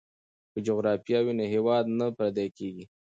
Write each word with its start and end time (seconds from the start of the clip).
که 0.53 0.59
جغرافیه 0.67 1.19
وي 1.23 1.33
نو 1.37 1.43
هیواد 1.53 1.85
نه 1.99 2.07
پردی 2.17 2.47
کیږي. 2.57 2.85